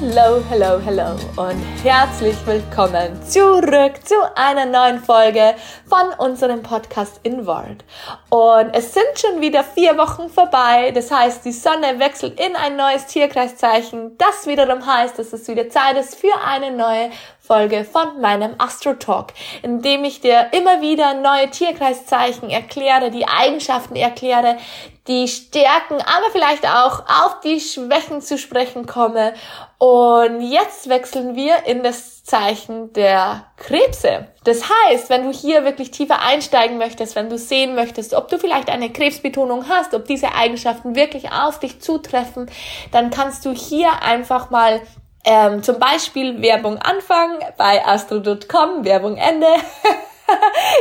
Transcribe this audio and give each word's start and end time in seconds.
Hello, 0.00 0.40
hello, 0.48 0.78
hello 0.78 1.16
und 1.36 1.60
herzlich 1.82 2.36
willkommen 2.46 3.20
zurück 3.24 3.94
zu 4.04 4.14
einer 4.36 4.64
neuen 4.64 5.02
Folge 5.02 5.56
von 5.88 6.10
unserem 6.18 6.62
Podcast 6.62 7.18
Inward. 7.24 7.84
Und 8.28 8.70
es 8.74 8.94
sind 8.94 9.18
schon 9.18 9.40
wieder 9.40 9.64
vier 9.64 9.98
Wochen 9.98 10.28
vorbei, 10.28 10.92
das 10.92 11.10
heißt, 11.10 11.44
die 11.44 11.50
Sonne 11.50 11.98
wechselt 11.98 12.38
in 12.38 12.54
ein 12.54 12.76
neues 12.76 13.06
Tierkreiszeichen. 13.06 14.16
Das 14.18 14.46
wiederum 14.46 14.86
heißt, 14.86 15.18
dass 15.18 15.32
es 15.32 15.48
wieder 15.48 15.68
Zeit 15.68 15.96
ist 15.96 16.14
für 16.14 16.32
eine 16.46 16.70
neue 16.70 17.10
Folge 17.48 17.86
von 17.86 18.20
meinem 18.20 18.56
Astro 18.58 18.92
Talk, 18.92 19.32
in 19.62 19.80
dem 19.80 20.04
ich 20.04 20.20
dir 20.20 20.48
immer 20.52 20.82
wieder 20.82 21.14
neue 21.14 21.48
Tierkreiszeichen 21.48 22.50
erkläre, 22.50 23.10
die 23.10 23.26
Eigenschaften 23.26 23.96
erkläre, 23.96 24.58
die 25.06 25.26
Stärken, 25.26 25.94
aber 25.94 26.30
vielleicht 26.30 26.66
auch 26.66 27.00
auf 27.08 27.40
die 27.42 27.58
Schwächen 27.58 28.20
zu 28.20 28.36
sprechen 28.36 28.84
komme. 28.84 29.32
Und 29.78 30.42
jetzt 30.42 30.90
wechseln 30.90 31.36
wir 31.36 31.64
in 31.64 31.82
das 31.82 32.22
Zeichen 32.22 32.92
der 32.92 33.46
Krebse. 33.56 34.26
Das 34.44 34.64
heißt, 34.68 35.08
wenn 35.08 35.24
du 35.24 35.32
hier 35.32 35.64
wirklich 35.64 35.90
tiefer 35.90 36.20
einsteigen 36.20 36.76
möchtest, 36.76 37.16
wenn 37.16 37.30
du 37.30 37.38
sehen 37.38 37.74
möchtest, 37.74 38.12
ob 38.12 38.28
du 38.28 38.38
vielleicht 38.38 38.68
eine 38.68 38.92
Krebsbetonung 38.92 39.70
hast, 39.70 39.94
ob 39.94 40.04
diese 40.04 40.34
Eigenschaften 40.34 40.94
wirklich 40.94 41.32
auf 41.32 41.58
dich 41.58 41.80
zutreffen, 41.80 42.50
dann 42.92 43.08
kannst 43.08 43.46
du 43.46 43.52
hier 43.52 44.02
einfach 44.02 44.50
mal 44.50 44.82
ähm, 45.24 45.62
zum 45.62 45.78
Beispiel 45.78 46.40
Werbung 46.42 46.78
anfangen 46.78 47.38
bei 47.56 47.84
astro.com, 47.84 48.84
Werbung 48.84 49.16
Ende. 49.16 49.46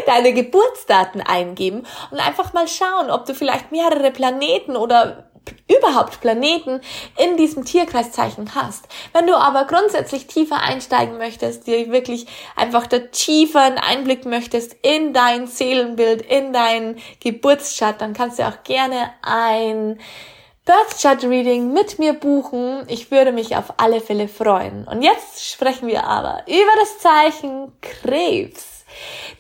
deine 0.06 0.34
Geburtsdaten 0.34 1.22
eingeben 1.22 1.86
und 2.12 2.20
einfach 2.20 2.52
mal 2.52 2.68
schauen, 2.68 3.10
ob 3.10 3.26
du 3.26 3.34
vielleicht 3.34 3.72
mehrere 3.72 4.12
Planeten 4.12 4.76
oder 4.76 5.30
überhaupt 5.70 6.20
Planeten 6.22 6.82
in 7.18 7.38
diesem 7.38 7.64
Tierkreiszeichen 7.64 8.56
hast. 8.56 8.88
Wenn 9.14 9.28
du 9.28 9.36
aber 9.36 9.66
grundsätzlich 9.66 10.28
tiefer 10.28 10.62
einsteigen 10.62 11.18
möchtest, 11.18 11.68
dir 11.68 11.92
wirklich 11.92 12.28
einfach 12.56 12.88
da 12.88 13.00
tiefer 13.00 13.62
einen 13.62 13.78
Einblick 13.78 14.26
möchtest 14.26 14.76
in 14.82 15.14
dein 15.14 15.48
Seelenbild, 15.48 16.22
in 16.22 16.52
dein 16.54 16.98
Geburtschart, 17.22 18.02
dann 18.02 18.14
kannst 18.14 18.40
du 18.40 18.48
auch 18.48 18.64
gerne 18.64 19.12
ein 19.22 20.00
Birth 20.68 21.02
Chart 21.02 21.24
Reading 21.24 21.72
mit 21.72 21.98
mir 21.98 22.12
buchen. 22.12 22.84
Ich 22.90 23.10
würde 23.10 23.32
mich 23.32 23.56
auf 23.56 23.76
alle 23.78 24.02
Fälle 24.02 24.28
freuen. 24.28 24.86
Und 24.86 25.02
jetzt 25.02 25.50
sprechen 25.50 25.88
wir 25.88 26.04
aber 26.04 26.44
über 26.46 26.72
das 26.78 27.00
Zeichen 27.00 27.72
Krebs. 27.80 28.84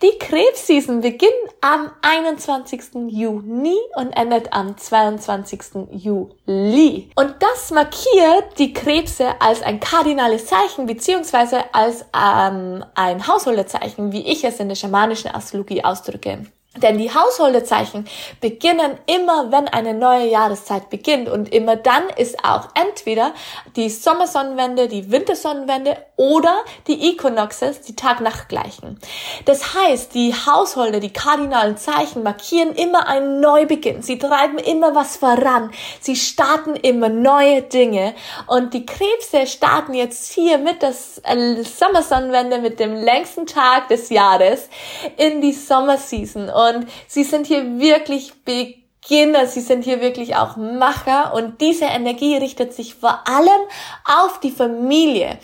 Die 0.01 0.17
Krebsseason 0.19 1.01
beginnt 1.01 1.33
am 1.59 1.91
21. 2.01 3.09
Juni 3.09 3.75
und 3.97 4.13
endet 4.13 4.53
am 4.53 4.77
22. 4.77 5.89
Juli. 5.91 7.09
Und 7.15 7.35
das 7.41 7.71
markiert 7.71 8.57
die 8.57 8.71
Krebse 8.71 9.41
als 9.41 9.61
ein 9.63 9.81
kardinales 9.81 10.45
Zeichen 10.45 10.85
beziehungsweise 10.85 11.73
als 11.73 12.05
ähm, 12.15 12.85
ein 12.95 13.27
Hausholderzeichen, 13.27 14.13
wie 14.13 14.25
ich 14.25 14.45
es 14.45 14.61
in 14.61 14.69
der 14.69 14.75
schamanischen 14.75 15.35
Astrologie 15.35 15.83
ausdrücke. 15.83 16.45
Denn 16.81 16.97
die 16.97 17.13
Hausholdezeichen 17.13 18.07
beginnen 18.41 18.97
immer, 19.05 19.51
wenn 19.51 19.67
eine 19.67 19.93
neue 19.93 20.27
Jahreszeit 20.27 20.89
beginnt. 20.89 21.29
Und 21.29 21.53
immer 21.53 21.75
dann 21.75 22.03
ist 22.15 22.43
auch 22.43 22.69
entweder 22.73 23.33
die 23.75 23.89
Sommersonnenwende, 23.89 24.87
die 24.87 25.11
Wintersonnenwende 25.11 25.97
oder 26.15 26.63
die 26.87 27.09
Equinoxes, 27.09 27.81
die 27.81 27.95
Tag-Nacht-Gleichen. 27.95 28.99
Das 29.45 29.73
heißt, 29.75 30.13
die 30.13 30.33
Hausholder, 30.33 30.99
die 30.99 31.13
kardinalen 31.13 31.77
Zeichen 31.77 32.23
markieren 32.23 32.73
immer 32.73 33.07
einen 33.07 33.39
Neubeginn. 33.39 34.01
Sie 34.01 34.17
treiben 34.17 34.57
immer 34.57 34.95
was 34.95 35.17
voran. 35.17 35.71
Sie 35.99 36.15
starten 36.15 36.75
immer 36.75 37.09
neue 37.09 37.61
Dinge. 37.61 38.13
Und 38.47 38.73
die 38.73 38.85
Krebse 38.85 39.47
starten 39.47 39.93
jetzt 39.93 40.33
hier 40.33 40.57
mit 40.57 40.81
der 40.81 40.93
Sommersonnenwende, 40.93 42.59
mit 42.59 42.79
dem 42.79 42.95
längsten 42.95 43.45
Tag 43.45 43.87
des 43.89 44.09
Jahres 44.09 44.69
in 45.17 45.41
die 45.41 45.53
Sommerseason. 45.53 46.49
Sie 47.07 47.23
sind 47.23 47.47
hier 47.47 47.79
wirklich 47.79 48.33
Beginner, 48.43 49.47
sie 49.47 49.61
sind 49.61 49.83
hier 49.83 50.01
wirklich 50.01 50.35
auch 50.35 50.57
Macher 50.57 51.33
und 51.33 51.61
diese 51.61 51.85
Energie 51.85 52.37
richtet 52.37 52.73
sich 52.73 52.95
vor 52.95 53.27
allem 53.27 53.61
auf 54.05 54.39
die 54.39 54.51
Familie. 54.51 55.37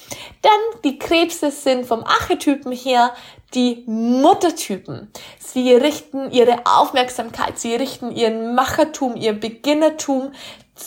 Denn 0.44 0.82
die 0.84 1.00
Krebse 1.00 1.52
sind 1.52 1.86
vom 1.86 2.04
Archetypen 2.04 2.72
her 2.72 3.14
die 3.54 3.84
Muttertypen. 3.86 5.12
Sie 5.38 5.74
richten 5.74 6.32
ihre 6.32 6.66
Aufmerksamkeit, 6.66 7.60
sie 7.60 7.76
richten 7.76 8.12
ihren 8.12 8.56
Machertum, 8.56 9.16
ihr 9.16 9.34
Beginnertum 9.34 10.32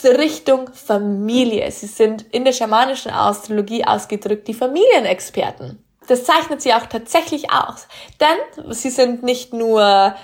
Richtung 0.05 0.71
Familie. 0.73 1.71
Sie 1.71 1.87
sind 1.87 2.23
in 2.33 2.45
der 2.45 2.53
schamanischen 2.53 3.13
Astrologie 3.13 3.85
ausgedrückt 3.85 4.49
die 4.49 4.55
Familienexperten. 4.55 5.86
Das 6.07 6.25
zeichnet 6.25 6.63
sie 6.63 6.73
auch 6.75 6.87
tatsächlich 6.87 7.51
aus. 7.51 7.89
Denn 8.21 8.73
sie 8.73 8.91
sind 8.91 9.23
nicht 9.23 9.53
nur 9.53 10.15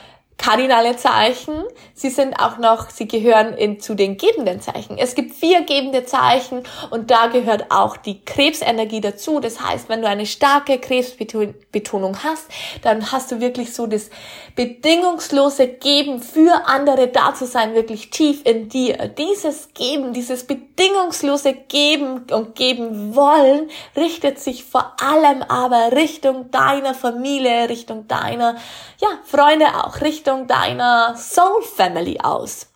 kardinale 0.42 0.96
Zeichen. 0.96 1.62
Sie 1.94 2.10
sind 2.10 2.34
auch 2.34 2.58
noch, 2.58 2.90
sie 2.90 3.06
gehören 3.06 3.54
in, 3.54 3.78
zu 3.78 3.94
den 3.94 4.16
gebenden 4.16 4.60
Zeichen. 4.60 4.98
Es 4.98 5.14
gibt 5.14 5.34
vier 5.34 5.62
gebende 5.62 6.04
Zeichen 6.04 6.64
und 6.90 7.12
da 7.12 7.28
gehört 7.28 7.70
auch 7.70 7.96
die 7.96 8.24
Krebsenergie 8.24 9.00
dazu. 9.00 9.38
Das 9.38 9.60
heißt, 9.60 9.88
wenn 9.88 10.02
du 10.02 10.08
eine 10.08 10.26
starke 10.26 10.78
Krebsbetonung 10.78 12.24
hast, 12.24 12.48
dann 12.82 13.12
hast 13.12 13.30
du 13.30 13.38
wirklich 13.38 13.72
so 13.72 13.86
das 13.86 14.10
bedingungslose 14.56 15.68
Geben 15.68 16.20
für 16.20 16.66
andere 16.66 17.06
da 17.08 17.34
zu 17.34 17.46
sein, 17.46 17.74
wirklich 17.74 18.10
tief 18.10 18.40
in 18.44 18.68
dir. 18.68 18.96
Dieses 19.16 19.72
Geben, 19.74 20.12
dieses 20.12 20.44
bedingungslose 20.46 21.52
Geben 21.54 22.26
und 22.32 22.56
Geben 22.56 23.14
wollen 23.14 23.70
richtet 23.96 24.40
sich 24.40 24.64
vor 24.64 24.96
allem 25.00 25.42
aber 25.42 25.92
Richtung 25.92 26.50
deiner 26.50 26.94
Familie, 26.94 27.68
Richtung 27.68 28.08
deiner, 28.08 28.56
ja, 29.00 29.08
Freunde 29.24 29.66
auch, 29.84 30.00
Richtung 30.00 30.31
Richtung 30.32 30.46
deiner 30.46 31.14
Soul 31.16 31.62
Family 31.62 32.18
aus. 32.22 32.68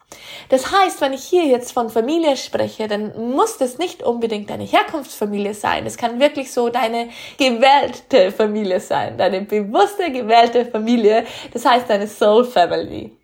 Das 0.50 0.70
heißt, 0.70 1.00
wenn 1.00 1.12
ich 1.12 1.24
hier 1.24 1.46
jetzt 1.46 1.72
von 1.72 1.88
Familie 1.90 2.36
spreche, 2.36 2.86
dann 2.86 3.32
muss 3.32 3.58
das 3.58 3.78
nicht 3.78 4.02
unbedingt 4.02 4.50
deine 4.50 4.64
Herkunftsfamilie 4.64 5.54
sein. 5.54 5.86
Es 5.86 5.96
kann 5.96 6.20
wirklich 6.20 6.52
so 6.52 6.68
deine 6.68 7.08
gewählte 7.38 8.30
Familie 8.30 8.80
sein, 8.80 9.16
deine 9.16 9.40
bewusste 9.40 10.12
gewählte 10.12 10.66
Familie. 10.66 11.24
Das 11.52 11.64
heißt 11.64 11.88
deine 11.88 12.06
Soul 12.06 12.44
Family. 12.44 13.16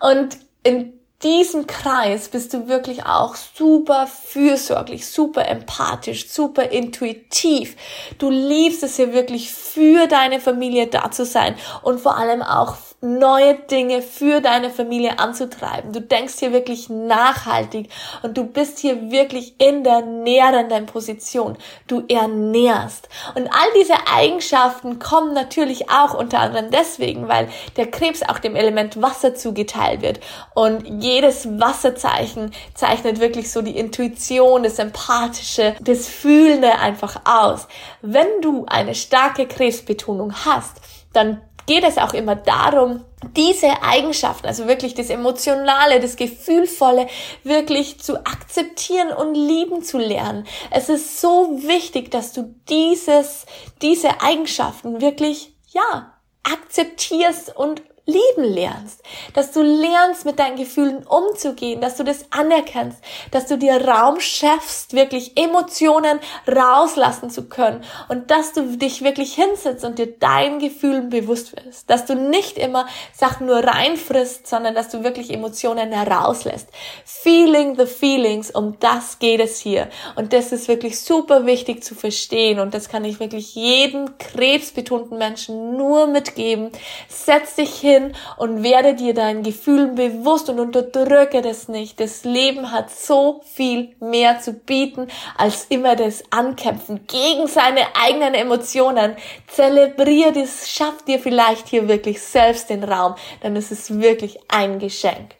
Und 0.00 0.36
in 0.62 0.92
diesem 1.22 1.66
Kreis 1.66 2.28
bist 2.28 2.54
du 2.54 2.68
wirklich 2.68 3.04
auch 3.04 3.34
super 3.34 4.06
fürsorglich, 4.06 5.06
super 5.06 5.48
empathisch, 5.48 6.28
super 6.28 6.70
intuitiv. 6.70 7.76
Du 8.18 8.30
liebst 8.30 8.84
es 8.84 8.96
hier 8.96 9.12
wirklich 9.12 9.52
für 9.52 10.06
deine 10.06 10.38
Familie 10.40 10.86
da 10.86 11.10
zu 11.10 11.24
sein 11.24 11.56
und 11.82 12.00
vor 12.00 12.16
allem 12.16 12.42
auch 12.42 12.76
neue 13.00 13.54
Dinge 13.54 14.02
für 14.02 14.40
deine 14.40 14.70
Familie 14.70 15.20
anzutreiben. 15.20 15.92
Du 15.92 16.00
denkst 16.00 16.34
hier 16.38 16.52
wirklich 16.52 16.88
nachhaltig 16.88 17.90
und 18.22 18.36
du 18.36 18.44
bist 18.44 18.80
hier 18.80 19.12
wirklich 19.12 19.54
in 19.60 19.84
der 19.84 20.00
nährenden 20.02 20.86
Position. 20.86 21.56
Du 21.86 22.02
ernährst. 22.08 23.08
Und 23.36 23.46
all 23.46 23.68
diese 23.80 23.94
Eigenschaften 24.12 24.98
kommen 24.98 25.32
natürlich 25.32 25.90
auch 25.90 26.12
unter 26.14 26.40
anderem 26.40 26.72
deswegen, 26.72 27.28
weil 27.28 27.48
der 27.76 27.88
Krebs 27.88 28.22
auch 28.24 28.40
dem 28.40 28.56
Element 28.56 29.00
Wasser 29.00 29.36
zugeteilt 29.36 30.02
wird. 30.02 30.18
Und 30.54 31.02
jedes 31.02 31.60
Wasserzeichen 31.60 32.50
zeichnet 32.74 33.20
wirklich 33.20 33.52
so 33.52 33.62
die 33.62 33.78
Intuition, 33.78 34.64
das 34.64 34.80
Empathische, 34.80 35.76
das 35.80 36.08
Fühlende 36.08 36.78
einfach 36.80 37.20
aus. 37.24 37.68
Wenn 38.02 38.40
du 38.42 38.64
eine 38.66 38.96
starke 38.96 39.46
Krebsbetonung 39.46 40.34
hast, 40.44 40.78
dann 41.12 41.40
geht 41.68 41.84
es 41.84 41.98
auch 41.98 42.14
immer 42.14 42.34
darum, 42.34 43.04
diese 43.36 43.82
Eigenschaften, 43.82 44.46
also 44.46 44.66
wirklich 44.66 44.94
das 44.94 45.10
Emotionale, 45.10 46.00
das 46.00 46.16
Gefühlvolle, 46.16 47.08
wirklich 47.44 48.00
zu 48.00 48.24
akzeptieren 48.24 49.12
und 49.12 49.34
lieben 49.34 49.82
zu 49.82 49.98
lernen. 49.98 50.46
Es 50.70 50.88
ist 50.88 51.20
so 51.20 51.60
wichtig, 51.62 52.10
dass 52.10 52.32
du 52.32 52.54
dieses, 52.70 53.44
diese 53.82 54.22
Eigenschaften 54.22 55.02
wirklich, 55.02 55.52
ja, 55.68 56.14
akzeptierst 56.42 57.54
und 57.54 57.82
lieben 58.08 58.44
lernst, 58.44 59.02
dass 59.34 59.52
du 59.52 59.62
lernst, 59.62 60.24
mit 60.24 60.38
deinen 60.38 60.56
Gefühlen 60.56 61.06
umzugehen, 61.06 61.82
dass 61.82 61.96
du 61.96 62.04
das 62.04 62.24
anerkennst, 62.30 62.98
dass 63.30 63.46
du 63.46 63.58
dir 63.58 63.86
Raum 63.86 64.18
schaffst, 64.18 64.94
wirklich 64.94 65.36
Emotionen 65.36 66.18
rauslassen 66.46 67.28
zu 67.28 67.48
können 67.48 67.84
und 68.08 68.30
dass 68.30 68.54
du 68.54 68.78
dich 68.78 69.02
wirklich 69.02 69.34
hinsetzt 69.34 69.84
und 69.84 69.98
dir 69.98 70.18
deinen 70.18 70.58
Gefühlen 70.58 71.10
bewusst 71.10 71.54
wirst, 71.54 71.90
dass 71.90 72.06
du 72.06 72.14
nicht 72.14 72.56
immer 72.56 72.86
Sachen 73.12 73.46
nur 73.46 73.58
reinfrisst, 73.58 74.46
sondern 74.46 74.74
dass 74.74 74.88
du 74.88 75.04
wirklich 75.04 75.30
Emotionen 75.30 75.92
herauslässt. 75.92 76.68
Feeling 77.04 77.76
the 77.76 77.86
feelings, 77.86 78.50
um 78.50 78.78
das 78.80 79.18
geht 79.18 79.40
es 79.40 79.60
hier 79.60 79.88
und 80.16 80.32
das 80.32 80.52
ist 80.52 80.66
wirklich 80.66 80.98
super 80.98 81.44
wichtig 81.44 81.84
zu 81.84 81.94
verstehen 81.94 82.58
und 82.58 82.72
das 82.72 82.88
kann 82.88 83.04
ich 83.04 83.20
wirklich 83.20 83.54
jedem 83.54 84.16
krebsbetonten 84.16 85.18
Menschen 85.18 85.76
nur 85.76 86.06
mitgeben. 86.06 86.70
Setz 87.08 87.56
dich 87.56 87.74
hin 87.74 87.97
hin 87.98 88.14
und 88.36 88.62
werde 88.62 88.94
dir 88.94 89.14
deinen 89.14 89.42
Gefühlen 89.42 89.94
bewusst 89.94 90.48
und 90.48 90.60
unterdrücke 90.60 91.42
das 91.42 91.68
nicht. 91.68 92.00
Das 92.00 92.24
Leben 92.24 92.70
hat 92.72 92.90
so 92.90 93.40
viel 93.54 93.94
mehr 94.00 94.40
zu 94.40 94.52
bieten 94.52 95.08
als 95.36 95.66
immer 95.68 95.96
das 95.96 96.24
Ankämpfen 96.30 97.06
gegen 97.06 97.46
seine 97.46 97.80
eigenen 97.94 98.34
Emotionen. 98.34 99.16
Zelebrier 99.46 100.32
das, 100.32 100.70
schaff 100.70 101.02
dir 101.06 101.18
vielleicht 101.18 101.68
hier 101.68 101.88
wirklich 101.88 102.20
selbst 102.22 102.70
den 102.70 102.84
Raum, 102.84 103.14
denn 103.42 103.56
es 103.56 103.70
ist 103.70 104.00
wirklich 104.00 104.38
ein 104.48 104.78
Geschenk. 104.78 105.34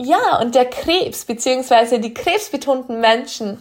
Ja, 0.00 0.38
und 0.40 0.54
der 0.54 0.66
Krebs, 0.66 1.24
beziehungsweise 1.24 1.98
die 1.98 2.14
krebsbetonten 2.14 3.00
Menschen, 3.00 3.60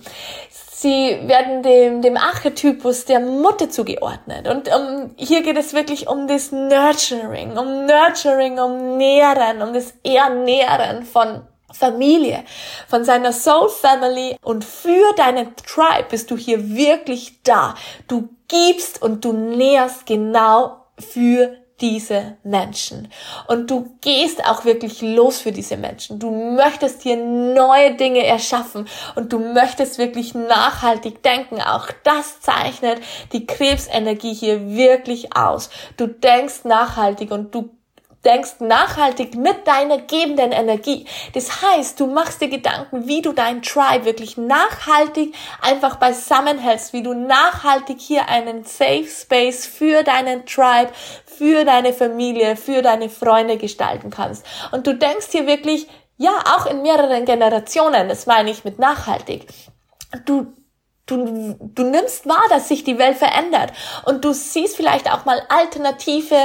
Sie 0.79 1.17
werden 1.27 1.63
dem, 1.63 2.03
dem 2.03 2.17
Archetypus 2.17 3.05
der 3.05 3.19
Mutter 3.19 3.67
zugeordnet. 3.67 4.47
Und 4.47 4.69
um, 4.71 5.09
hier 5.17 5.41
geht 5.41 5.57
es 5.57 5.73
wirklich 5.73 6.07
um 6.07 6.27
das 6.27 6.51
Nurturing, 6.51 7.57
um 7.57 7.87
Nurturing, 7.87 8.59
um 8.59 8.95
Nähren, 8.95 9.63
um 9.63 9.73
das 9.73 9.95
Ernähren 10.03 11.01
von 11.01 11.41
Familie, 11.73 12.43
von 12.87 13.03
seiner 13.03 13.33
Soul 13.33 13.69
Family 13.69 14.37
und 14.43 14.63
für 14.63 15.13
deinen 15.15 15.55
Tribe 15.55 16.09
bist 16.11 16.29
du 16.29 16.37
hier 16.37 16.69
wirklich 16.69 17.41
da. 17.41 17.73
Du 18.07 18.29
gibst 18.47 19.01
und 19.01 19.25
du 19.25 19.33
nährst 19.33 20.05
genau 20.05 20.85
für 20.99 21.55
diese 21.79 22.37
Menschen. 22.43 23.07
Und 23.47 23.69
du 23.69 23.91
gehst 24.01 24.43
auch 24.45 24.65
wirklich 24.65 25.01
los 25.01 25.39
für 25.39 25.51
diese 25.51 25.77
Menschen. 25.77 26.17
Du 26.19 26.31
möchtest 26.31 27.03
hier 27.03 27.17
neue 27.17 27.95
Dinge 27.95 28.25
erschaffen 28.25 28.87
und 29.15 29.31
du 29.31 29.39
möchtest 29.39 29.99
wirklich 29.99 30.33
nachhaltig 30.33 31.21
denken. 31.21 31.61
Auch 31.61 31.87
das 32.03 32.41
zeichnet 32.41 32.99
die 33.31 33.45
Krebsenergie 33.45 34.33
hier 34.33 34.67
wirklich 34.69 35.35
aus. 35.35 35.69
Du 35.97 36.07
denkst 36.07 36.63
nachhaltig 36.63 37.31
und 37.31 37.53
du 37.53 37.76
denkst 38.25 38.59
nachhaltig 38.59 39.35
mit 39.35 39.67
deiner 39.67 39.99
gebenden 39.99 40.51
Energie. 40.51 41.05
Das 41.33 41.61
heißt, 41.61 41.99
du 41.99 42.07
machst 42.07 42.41
dir 42.41 42.49
Gedanken, 42.49 43.07
wie 43.07 43.21
du 43.21 43.31
dein 43.31 43.61
Tribe 43.61 44.05
wirklich 44.05 44.37
nachhaltig 44.37 45.33
einfach 45.61 45.97
beisammenhältst, 45.97 46.93
wie 46.93 47.03
du 47.03 47.13
nachhaltig 47.13 47.99
hier 47.99 48.27
einen 48.27 48.63
Safe 48.63 49.05
Space 49.05 49.65
für 49.65 50.03
deinen 50.03 50.45
Tribe, 50.45 50.91
für 51.25 51.63
deine 51.63 51.93
Familie, 51.93 52.55
für 52.55 52.81
deine 52.81 53.09
Freunde 53.09 53.57
gestalten 53.57 54.09
kannst. 54.09 54.45
Und 54.71 54.87
du 54.87 54.95
denkst 54.95 55.27
hier 55.31 55.47
wirklich, 55.47 55.87
ja, 56.17 56.31
auch 56.57 56.65
in 56.65 56.81
mehreren 56.81 57.25
Generationen, 57.25 58.09
das 58.09 58.25
meine 58.25 58.49
ich 58.49 58.65
mit 58.65 58.79
nachhaltig. 58.79 59.45
Du 60.25 60.53
Du, 61.07 61.55
du 61.59 61.83
nimmst 61.83 62.27
wahr, 62.27 62.43
dass 62.49 62.67
sich 62.67 62.83
die 62.83 62.99
Welt 62.99 63.17
verändert 63.17 63.71
und 64.03 64.25
du 64.25 64.33
siehst 64.33 64.75
vielleicht 64.75 65.09
auch 65.09 65.23
mal 65.23 65.41
alternative, 65.47 66.35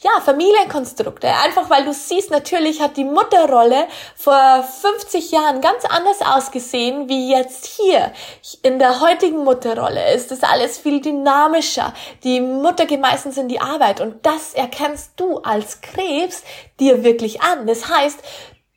ja, 0.00 0.20
Familienkonstrukte. 0.24 1.26
Einfach 1.26 1.68
weil 1.70 1.84
du 1.84 1.92
siehst, 1.92 2.30
natürlich 2.30 2.80
hat 2.80 2.96
die 2.96 3.04
Mutterrolle 3.04 3.88
vor 4.14 4.62
50 4.62 5.32
Jahren 5.32 5.60
ganz 5.60 5.84
anders 5.84 6.22
ausgesehen 6.22 7.08
wie 7.08 7.32
jetzt 7.32 7.66
hier. 7.66 8.12
In 8.62 8.78
der 8.78 9.00
heutigen 9.00 9.42
Mutterrolle 9.42 10.14
ist 10.14 10.30
das 10.30 10.44
alles 10.44 10.78
viel 10.78 11.00
dynamischer. 11.00 11.92
Die 12.22 12.40
Mutter 12.40 12.86
geht 12.86 13.00
meistens 13.00 13.36
in 13.36 13.48
die 13.48 13.60
Arbeit 13.60 14.00
und 14.00 14.24
das 14.24 14.54
erkennst 14.54 15.14
du 15.16 15.38
als 15.38 15.80
Krebs 15.80 16.44
dir 16.78 17.02
wirklich 17.02 17.42
an. 17.42 17.66
Das 17.66 17.88
heißt, 17.88 18.20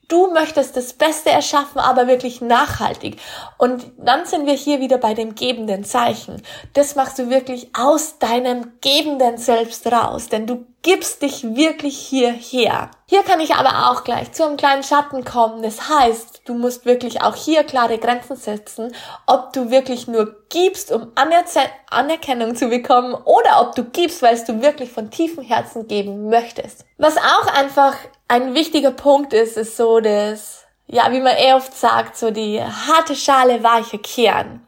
Du 0.08 0.32
möchtest 0.32 0.76
das 0.76 0.92
Beste 0.92 1.30
erschaffen, 1.30 1.80
aber 1.80 2.06
wirklich 2.06 2.40
nachhaltig. 2.40 3.18
Und 3.58 3.90
dann 3.98 4.24
sind 4.24 4.46
wir 4.46 4.54
hier 4.54 4.78
wieder 4.78 4.98
bei 4.98 5.14
dem 5.14 5.34
gebenden 5.34 5.84
Zeichen. 5.84 6.42
Das 6.74 6.94
machst 6.94 7.18
du 7.18 7.28
wirklich 7.28 7.70
aus 7.76 8.18
deinem 8.18 8.72
gebenden 8.80 9.36
Selbst 9.36 9.84
raus, 9.90 10.28
denn 10.28 10.46
du 10.46 10.64
gibst 10.82 11.22
dich 11.22 11.42
wirklich 11.56 11.98
hierher. 11.98 12.90
Hier 13.08 13.24
kann 13.24 13.40
ich 13.40 13.56
aber 13.56 13.90
auch 13.90 14.04
gleich 14.04 14.30
zu 14.30 14.46
einem 14.46 14.56
kleinen 14.56 14.84
Schatten 14.84 15.24
kommen. 15.24 15.62
Das 15.62 15.88
heißt, 15.88 16.35
du 16.46 16.54
musst 16.54 16.86
wirklich 16.86 17.22
auch 17.22 17.34
hier 17.34 17.64
klare 17.64 17.98
Grenzen 17.98 18.36
setzen, 18.36 18.94
ob 19.26 19.52
du 19.52 19.70
wirklich 19.70 20.06
nur 20.06 20.34
gibst, 20.48 20.90
um 20.90 21.12
Anerze 21.14 21.60
Anerkennung 21.90 22.56
zu 22.56 22.68
bekommen 22.68 23.14
oder 23.14 23.60
ob 23.60 23.74
du 23.74 23.84
gibst, 23.84 24.22
weil 24.22 24.42
du 24.44 24.62
wirklich 24.62 24.90
von 24.90 25.10
tiefem 25.10 25.44
Herzen 25.44 25.86
geben 25.86 26.30
möchtest. 26.30 26.84
Was 26.96 27.16
auch 27.16 27.46
einfach 27.54 27.96
ein 28.28 28.54
wichtiger 28.54 28.92
Punkt 28.92 29.32
ist, 29.32 29.56
ist 29.56 29.76
so 29.76 30.00
das, 30.00 30.64
ja, 30.86 31.12
wie 31.12 31.20
man 31.20 31.36
eher 31.36 31.56
oft 31.56 31.74
sagt, 31.74 32.16
so 32.16 32.30
die 32.30 32.62
harte 32.62 33.14
Schale, 33.14 33.62
weiche 33.62 33.98
Kern. 33.98 34.66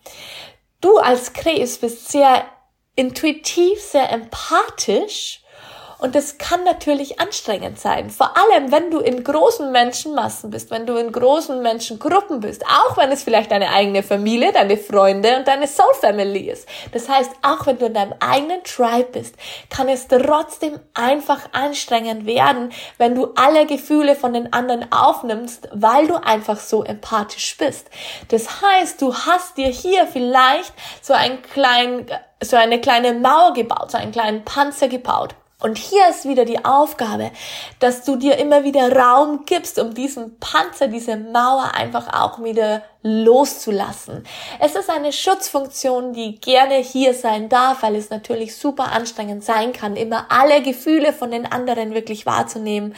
Du 0.81 0.99
als 0.99 1.33
Krebs 1.33 1.79
bist 1.79 2.11
sehr 2.11 2.45
intuitiv, 2.95 3.81
sehr 3.81 4.11
empathisch 4.11 5.43
und 5.99 6.15
das 6.15 6.39
kann 6.39 6.63
natürlich 6.63 7.21
anstrengend 7.21 7.81
sein. 7.81 8.09
Vor 8.11 8.33
allem, 8.37 8.71
wenn 8.71 8.91
du 8.91 9.01
in 9.01 9.25
großen 9.25 9.73
Menschenmassen 9.73 10.51
bist, 10.51 10.71
wenn 10.71 10.87
du 10.87 10.97
in 10.97 11.11
großen 11.11 11.61
Menschengruppen 11.61 12.39
bist, 12.41 12.65
auch 12.67 12.97
wenn 12.97 13.11
es 13.11 13.25
vielleicht 13.25 13.51
deine 13.51 13.71
eigene 13.71 14.05
Familie, 14.05 14.53
deine 14.53 14.77
Freunde 14.77 15.37
und 15.37 15.49
deine 15.49 15.67
Soul 15.67 15.93
Family 16.01 16.51
ist. 16.51 16.69
Das 16.93 17.09
heißt, 17.09 17.33
auch 17.43 17.67
wenn 17.67 17.79
du 17.79 17.87
in 17.87 17.95
deinem 17.95 18.15
eigenen 18.21 18.63
Tribe 18.63 19.09
bist, 19.13 19.35
kann 19.71 19.89
es 19.89 20.07
trotzdem 20.07 20.79
einfach 20.95 21.49
anstrengend 21.53 22.27
werden, 22.27 22.71
wenn 22.99 23.17
du 23.17 23.33
alle 23.35 23.67
Gefühle 23.67 24.15
von 24.15 24.33
den 24.33 24.53
anderen 24.53 24.93
aufnimmst, 24.93 25.69
weil 25.73 26.07
du 26.07 26.15
einfach 26.15 26.61
so 26.61 26.85
empathisch 26.85 27.57
bist. 27.57 27.91
Das 28.29 28.63
heißt, 28.63 29.03
du 29.03 29.15
hast 29.15 29.57
dir 29.57 29.69
hier 29.69 30.07
vielleicht 30.07 30.73
so 31.03 31.13
ein 31.13 31.43
klein, 31.43 32.07
so 32.41 32.57
eine 32.57 32.81
kleine 32.81 33.15
Mauer 33.15 33.53
gebaut, 33.53 33.91
so 33.91 33.99
einen 33.99 34.13
kleinen 34.13 34.45
Panzer 34.45 34.87
gebaut 34.87 35.35
und 35.61 35.77
hier 35.77 36.09
ist 36.09 36.29
wieder 36.29 36.45
die 36.45 36.65
Aufgabe, 36.65 37.33
dass 37.81 38.05
du 38.05 38.15
dir 38.15 38.39
immer 38.39 38.63
wieder 38.63 38.95
Raum 38.95 39.45
gibst, 39.45 39.81
um 39.81 39.93
diesen 39.93 40.39
Panzer, 40.39 40.87
diese 40.87 41.17
Mauer 41.17 41.73
einfach 41.75 42.15
auch 42.15 42.45
wieder 42.45 42.83
loszulassen. 43.03 44.25
Es 44.61 44.77
ist 44.77 44.89
eine 44.89 45.13
Schutzfunktion, 45.13 46.13
die 46.13 46.41
gerne 46.41 46.77
hier 46.77 47.13
sein 47.13 47.49
darf, 47.49 47.83
weil 47.83 47.97
es 47.97 48.11
natürlich 48.11 48.55
super 48.57 48.93
anstrengend 48.93 49.43
sein 49.43 49.73
kann, 49.73 49.97
immer 49.97 50.27
alle 50.29 50.63
Gefühle 50.63 51.13
von 51.13 51.33
den 51.33 51.45
anderen 51.45 51.93
wirklich 51.93 52.25
wahrzunehmen. 52.25 52.95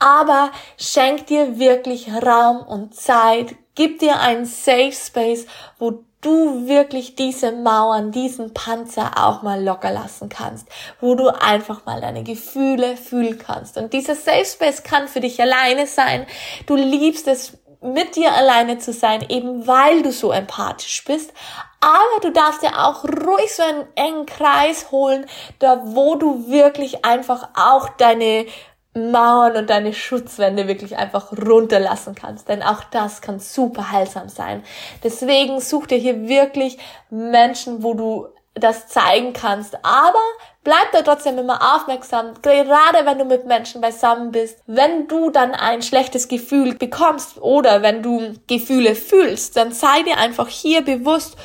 Aber 0.00 0.50
schenk 0.78 1.28
dir 1.28 1.60
wirklich 1.60 2.08
Raum 2.12 2.62
und 2.66 2.96
Zeit, 2.96 3.54
gib 3.76 4.00
dir 4.00 4.18
einen 4.18 4.44
Safe 4.44 4.92
Space, 4.92 5.46
wo 5.78 6.02
du 6.22 6.66
wirklich 6.66 7.16
diese 7.16 7.52
Mauern, 7.52 8.10
diesen 8.12 8.54
Panzer 8.54 9.12
auch 9.16 9.42
mal 9.42 9.62
locker 9.62 9.90
lassen 9.90 10.28
kannst, 10.28 10.66
wo 11.00 11.14
du 11.14 11.28
einfach 11.28 11.84
mal 11.84 12.00
deine 12.00 12.22
Gefühle 12.22 12.96
fühlen 12.96 13.38
kannst. 13.38 13.76
Und 13.76 13.92
dieser 13.92 14.14
Safe 14.14 14.46
Space 14.46 14.82
kann 14.82 15.08
für 15.08 15.20
dich 15.20 15.40
alleine 15.42 15.86
sein. 15.86 16.26
Du 16.66 16.76
liebst 16.76 17.28
es, 17.28 17.58
mit 17.82 18.14
dir 18.14 18.32
alleine 18.32 18.78
zu 18.78 18.92
sein, 18.92 19.26
eben 19.28 19.66
weil 19.66 20.02
du 20.02 20.12
so 20.12 20.30
empathisch 20.30 21.04
bist. 21.04 21.32
Aber 21.80 22.20
du 22.20 22.30
darfst 22.30 22.62
dir 22.62 22.78
auch 22.78 23.04
ruhig 23.04 23.52
so 23.52 23.62
einen 23.62 23.86
engen 23.96 24.26
Kreis 24.26 24.92
holen, 24.92 25.26
da 25.58 25.82
wo 25.84 26.14
du 26.14 26.48
wirklich 26.48 27.04
einfach 27.04 27.48
auch 27.56 27.88
deine 27.88 28.46
Mauern 28.94 29.56
und 29.56 29.70
deine 29.70 29.94
Schutzwände 29.94 30.68
wirklich 30.68 30.96
einfach 30.98 31.32
runterlassen 31.32 32.14
kannst. 32.14 32.48
Denn 32.48 32.62
auch 32.62 32.84
das 32.84 33.22
kann 33.22 33.40
super 33.40 33.90
heilsam 33.90 34.28
sein. 34.28 34.62
Deswegen 35.02 35.60
such 35.60 35.86
dir 35.86 35.98
hier 35.98 36.28
wirklich 36.28 36.78
Menschen, 37.08 37.82
wo 37.82 37.94
du 37.94 38.28
das 38.54 38.88
zeigen 38.88 39.32
kannst. 39.32 39.76
Aber 39.82 40.20
bleib 40.62 40.92
da 40.92 41.00
trotzdem 41.00 41.38
immer 41.38 41.74
aufmerksam, 41.74 42.34
gerade 42.42 43.06
wenn 43.06 43.18
du 43.18 43.24
mit 43.24 43.46
Menschen 43.46 43.80
beisammen 43.80 44.30
bist. 44.30 44.58
Wenn 44.66 45.08
du 45.08 45.30
dann 45.30 45.54
ein 45.54 45.80
schlechtes 45.80 46.28
Gefühl 46.28 46.74
bekommst 46.74 47.40
oder 47.40 47.80
wenn 47.80 48.02
du 48.02 48.34
Gefühle 48.46 48.94
fühlst, 48.94 49.56
dann 49.56 49.72
sei 49.72 50.02
dir 50.02 50.18
einfach 50.18 50.48
hier 50.48 50.82
bewusst, 50.82 51.36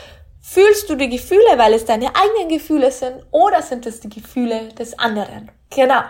fühlst 0.41 0.89
du 0.89 0.95
die 0.95 1.09
Gefühle, 1.09 1.57
weil 1.57 1.73
es 1.73 1.85
deine 1.85 2.13
eigenen 2.13 2.49
Gefühle 2.49 2.91
sind 2.91 3.25
oder 3.31 3.61
sind 3.61 3.85
es 3.85 4.01
die 4.01 4.09
Gefühle 4.09 4.67
des 4.77 4.99
anderen? 4.99 5.49
Genau 5.69 6.03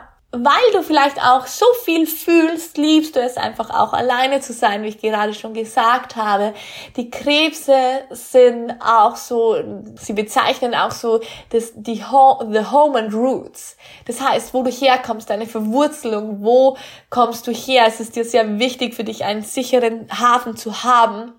weil 0.43 0.71
du 0.73 0.81
vielleicht 0.83 1.21
auch 1.23 1.47
so 1.47 1.65
viel 1.83 2.07
fühlst, 2.07 2.77
liebst 2.77 3.15
du 3.15 3.19
es 3.19 3.37
einfach 3.37 3.69
auch 3.69 3.93
alleine 3.93 4.41
zu 4.41 4.53
sein, 4.53 4.83
wie 4.83 4.87
ich 4.87 4.99
gerade 4.99 5.33
schon 5.33 5.53
gesagt 5.53 6.15
habe. 6.15 6.53
Die 6.95 7.09
Krebse 7.09 8.03
sind 8.09 8.73
auch 8.79 9.15
so, 9.15 9.55
sie 9.95 10.13
bezeichnen 10.13 10.75
auch 10.75 10.91
so 10.91 11.19
das, 11.49 11.73
die 11.75 12.03
Home, 12.03 12.53
the 12.53 12.71
Home 12.71 12.97
and 12.99 13.13
Roots. 13.13 13.77
Das 14.05 14.21
heißt, 14.21 14.53
wo 14.53 14.63
du 14.63 14.71
herkommst, 14.71 15.29
deine 15.29 15.45
Verwurzelung, 15.45 16.43
wo 16.43 16.77
kommst 17.09 17.47
du 17.47 17.51
her? 17.51 17.85
Es 17.87 17.99
ist 17.99 18.15
dir 18.15 18.25
sehr 18.25 18.59
wichtig 18.59 18.95
für 18.95 19.03
dich, 19.03 19.23
einen 19.23 19.43
sicheren 19.43 20.07
Hafen 20.11 20.55
zu 20.55 20.83
haben 20.83 21.33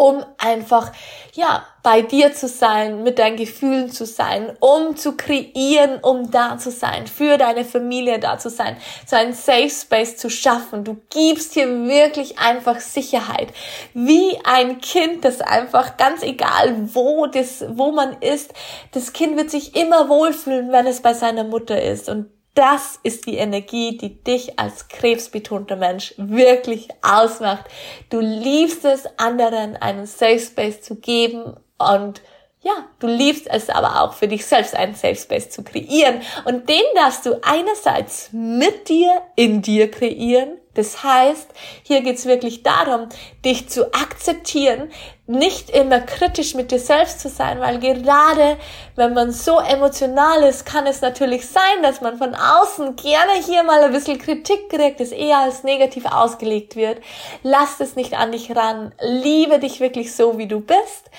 um 0.00 0.24
einfach, 0.38 0.92
ja, 1.34 1.66
bei 1.82 2.00
dir 2.00 2.32
zu 2.32 2.48
sein, 2.48 3.02
mit 3.02 3.18
deinen 3.18 3.36
Gefühlen 3.36 3.90
zu 3.90 4.06
sein, 4.06 4.56
um 4.58 4.96
zu 4.96 5.14
kreieren, 5.14 5.98
um 6.00 6.30
da 6.30 6.56
zu 6.56 6.70
sein, 6.70 7.06
für 7.06 7.36
deine 7.36 7.66
Familie 7.66 8.18
da 8.18 8.38
zu 8.38 8.48
sein, 8.48 8.78
so 9.06 9.16
einen 9.16 9.34
Safe 9.34 9.68
Space 9.68 10.16
zu 10.16 10.30
schaffen. 10.30 10.84
Du 10.84 10.96
gibst 11.10 11.52
hier 11.52 11.68
wirklich 11.86 12.38
einfach 12.38 12.80
Sicherheit. 12.80 13.52
Wie 13.92 14.38
ein 14.44 14.80
Kind, 14.80 15.22
das 15.26 15.42
einfach 15.42 15.98
ganz 15.98 16.22
egal, 16.22 16.94
wo 16.94 17.26
das, 17.26 17.62
wo 17.68 17.92
man 17.92 18.16
ist, 18.22 18.54
das 18.92 19.12
Kind 19.12 19.36
wird 19.36 19.50
sich 19.50 19.76
immer 19.76 20.08
wohlfühlen, 20.08 20.72
wenn 20.72 20.86
es 20.86 21.02
bei 21.02 21.12
seiner 21.12 21.44
Mutter 21.44 21.80
ist 21.82 22.08
und 22.08 22.30
das 22.54 22.98
ist 23.02 23.26
die 23.26 23.36
Energie, 23.36 23.96
die 23.96 24.22
dich 24.22 24.58
als 24.58 24.88
krebsbetonter 24.88 25.76
Mensch 25.76 26.14
wirklich 26.16 26.88
ausmacht. 27.02 27.66
Du 28.08 28.20
liebst 28.20 28.84
es, 28.84 29.04
anderen 29.18 29.76
einen 29.76 30.06
Safe 30.06 30.40
Space 30.40 30.82
zu 30.82 30.96
geben 30.96 31.56
und 31.78 32.22
ja, 32.62 32.72
du 32.98 33.06
liebst 33.06 33.46
es 33.48 33.70
aber 33.70 34.02
auch 34.02 34.12
für 34.12 34.28
dich 34.28 34.44
selbst 34.44 34.74
einen 34.74 34.94
Safe 34.94 35.16
Space 35.16 35.48
zu 35.48 35.62
kreieren. 35.62 36.20
Und 36.44 36.68
den 36.68 36.82
darfst 36.94 37.24
du 37.24 37.40
einerseits 37.42 38.30
mit 38.32 38.88
dir, 38.88 39.22
in 39.34 39.62
dir 39.62 39.90
kreieren. 39.90 40.58
Das 40.80 41.04
heißt, 41.04 41.48
hier 41.82 42.00
geht's 42.00 42.24
wirklich 42.24 42.62
darum, 42.62 43.10
dich 43.44 43.68
zu 43.68 43.92
akzeptieren, 43.92 44.90
nicht 45.26 45.68
immer 45.68 46.00
kritisch 46.00 46.54
mit 46.54 46.70
dir 46.70 46.78
selbst 46.78 47.20
zu 47.20 47.28
sein, 47.28 47.60
weil 47.60 47.80
gerade 47.80 48.56
wenn 48.96 49.12
man 49.12 49.30
so 49.30 49.58
emotional 49.58 50.42
ist, 50.42 50.64
kann 50.64 50.86
es 50.86 51.02
natürlich 51.02 51.46
sein, 51.46 51.82
dass 51.82 52.00
man 52.00 52.16
von 52.16 52.34
außen 52.34 52.96
gerne 52.96 53.32
hier 53.44 53.62
mal 53.62 53.82
ein 53.82 53.92
bisschen 53.92 54.18
Kritik 54.18 54.70
kriegt, 54.70 55.00
das 55.00 55.12
eher 55.12 55.40
als 55.40 55.64
negativ 55.64 56.06
ausgelegt 56.06 56.76
wird. 56.76 57.02
Lass 57.42 57.78
es 57.80 57.94
nicht 57.94 58.14
an 58.14 58.32
dich 58.32 58.56
ran. 58.56 58.94
Liebe 59.02 59.58
dich 59.58 59.80
wirklich 59.80 60.16
so, 60.16 60.38
wie 60.38 60.48
du 60.48 60.60
bist 60.60 61.10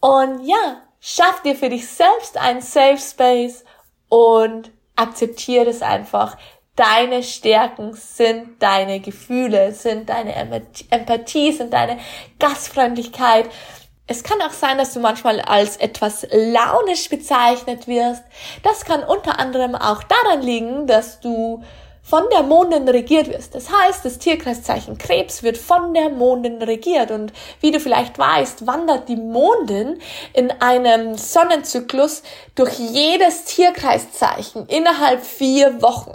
und 0.00 0.44
ja, 0.44 0.82
schaff 1.00 1.40
dir 1.40 1.56
für 1.56 1.70
dich 1.70 1.88
selbst 1.88 2.36
einen 2.36 2.60
Safe 2.60 2.98
Space 2.98 3.64
und 4.10 4.70
akzeptiere 4.96 5.70
es 5.70 5.80
einfach. 5.80 6.36
Deine 6.78 7.24
Stärken 7.24 7.92
sind 7.94 8.62
deine 8.62 9.00
Gefühle, 9.00 9.72
sind 9.72 10.08
deine 10.08 10.36
Empathie, 10.90 11.50
sind 11.50 11.72
deine 11.72 11.98
Gastfreundlichkeit. 12.38 13.50
Es 14.06 14.22
kann 14.22 14.40
auch 14.42 14.52
sein, 14.52 14.78
dass 14.78 14.94
du 14.94 15.00
manchmal 15.00 15.40
als 15.40 15.76
etwas 15.78 16.24
launisch 16.30 17.08
bezeichnet 17.08 17.88
wirst. 17.88 18.22
Das 18.62 18.84
kann 18.84 19.02
unter 19.02 19.40
anderem 19.40 19.74
auch 19.74 20.04
daran 20.04 20.40
liegen, 20.40 20.86
dass 20.86 21.18
du 21.18 21.64
von 22.08 22.24
der 22.32 22.42
Mondin 22.42 22.88
regiert 22.88 23.28
wirst. 23.28 23.54
Das 23.54 23.70
heißt, 23.70 24.04
das 24.04 24.18
Tierkreiszeichen 24.18 24.96
Krebs 24.96 25.42
wird 25.42 25.58
von 25.58 25.92
der 25.92 26.08
Mondin 26.08 26.62
regiert. 26.62 27.10
Und 27.10 27.32
wie 27.60 27.70
du 27.70 27.80
vielleicht 27.80 28.18
weißt, 28.18 28.66
wandert 28.66 29.08
die 29.08 29.16
Mondin 29.16 30.00
in 30.32 30.50
einem 30.60 31.18
Sonnenzyklus 31.18 32.22
durch 32.54 32.78
jedes 32.78 33.44
Tierkreiszeichen 33.44 34.66
innerhalb 34.66 35.22
vier 35.22 35.82
Wochen. 35.82 36.14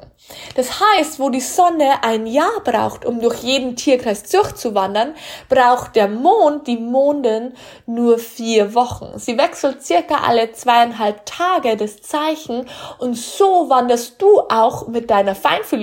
Das 0.55 0.79
heißt, 0.79 1.19
wo 1.19 1.29
die 1.29 1.41
Sonne 1.41 2.03
ein 2.03 2.25
Jahr 2.25 2.61
braucht, 2.63 3.05
um 3.05 3.19
durch 3.19 3.39
jeden 3.39 3.75
Tierkreis 3.75 4.23
durchzuwandern, 4.23 5.15
braucht 5.49 5.95
der 5.95 6.07
Mond, 6.07 6.67
die 6.67 6.77
Mondin, 6.77 7.53
nur 7.85 8.17
vier 8.17 8.73
Wochen. 8.73 9.19
Sie 9.19 9.37
wechselt 9.37 9.83
circa 9.83 10.21
alle 10.25 10.51
zweieinhalb 10.53 11.25
Tage 11.25 11.75
das 11.75 12.01
Zeichen 12.01 12.67
und 12.99 13.15
so 13.15 13.69
wanderst 13.69 14.21
du 14.21 14.39
auch 14.49 14.87
mit 14.87 15.09
deiner 15.09 15.35
Feinfühligkeit 15.35 15.82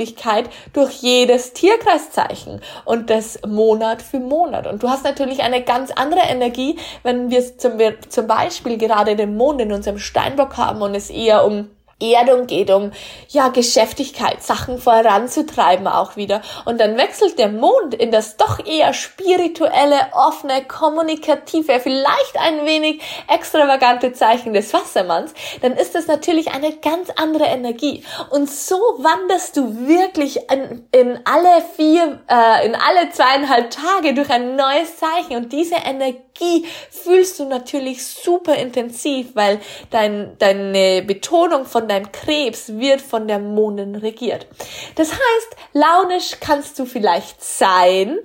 durch 0.73 0.93
jedes 1.03 1.53
Tierkreiszeichen 1.53 2.61
und 2.85 3.11
das 3.11 3.41
Monat 3.47 4.03
für 4.03 4.21
Monat. 4.21 4.67
Und 4.67 4.83
du 4.83 4.89
hast 4.89 5.05
natürlich 5.05 5.43
eine 5.43 5.63
ganz 5.63 5.91
andere 5.91 6.21
Energie, 6.21 6.79
wenn 7.03 7.31
wir 7.31 7.59
zum, 7.59 7.73
zum 8.09 8.27
Beispiel 8.27 8.79
gerade 8.79 9.17
den 9.17 9.37
Mond 9.37 9.61
in 9.61 9.73
unserem 9.73 9.99
Steinbock 9.99 10.57
haben 10.57 10.83
und 10.83 10.95
es 10.95 11.11
eher 11.11 11.45
um 11.45 11.69
Erdung 12.01 12.47
geht, 12.47 12.71
um 12.71 12.93
ja 13.29 13.49
Geschäftigkeit, 13.49 14.43
Sachen 14.43 14.79
voranzutreiben 14.79 15.87
auch 15.87 16.17
wieder. 16.17 16.43
Und 16.65 16.81
dann 16.81 16.97
wechselt 16.97 17.39
der 17.39 17.49
Mond 17.49 17.95
in 17.95 18.11
das 18.11 18.37
doch 18.37 18.65
eher 18.65 18.93
spirituelle, 18.93 20.09
offene, 20.13 20.65
kommunikative, 20.65 21.81
vielleicht 21.81 22.39
ein 22.39 22.65
wenig 22.65 23.03
extravagante 23.29 24.13
Zeichen 24.13 24.53
des 24.53 24.73
Wassermanns. 24.73 25.35
Dann 25.63 25.73
ist 25.73 25.95
das 25.95 26.07
natürlich 26.07 26.53
eine 26.53 26.77
ganz 26.77 27.11
andere 27.17 27.45
Energie. 27.45 28.05
Und 28.31 28.51
so 28.51 28.77
wanderst 28.99 29.57
du 29.57 29.87
wirklich 29.87 30.39
in, 30.51 30.87
in 30.93 31.21
alle 31.25 31.63
vier, 31.77 32.21
äh, 32.29 32.67
in 32.67 32.75
alle 32.75 33.11
zweieinhalb 33.11 33.71
Tage 33.71 34.15
durch 34.15 34.31
ein 34.31 34.57
neues 34.57 34.97
Zeichen. 34.97 35.37
Und 35.37 35.53
diese 35.53 35.77
Energie 35.77 36.67
fühlst 36.91 37.39
du 37.39 37.45
natürlich 37.45 38.05
super 38.05 38.55
intensiv, 38.55 39.35
weil 39.35 39.61
dein, 39.91 40.37
deine 40.39 41.03
Betonung 41.03 41.67
von 41.67 41.89
dein 41.91 42.11
Krebs 42.13 42.79
wird 42.79 43.01
von 43.01 43.29
der 43.29 43.39
Mondin 43.39 43.97
regiert. 43.97 44.47
Das 44.95 45.11
heißt, 45.11 45.57
launisch 45.73 46.37
kannst 46.41 46.79
du 46.79 46.87
vielleicht 46.87 47.43
sein, 47.43 48.19